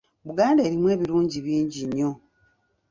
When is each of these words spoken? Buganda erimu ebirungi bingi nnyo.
Buganda 0.25 0.61
erimu 0.67 0.87
ebirungi 0.95 1.37
bingi 1.45 1.81
nnyo. 1.87 2.11